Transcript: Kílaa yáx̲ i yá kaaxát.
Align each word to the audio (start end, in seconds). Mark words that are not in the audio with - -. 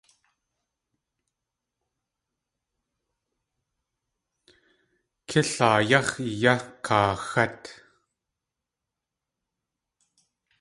Kílaa 5.29 5.79
yáx̲ 5.89 6.11
i 6.29 6.31
yá 6.41 6.53
kaaxát. 6.85 7.61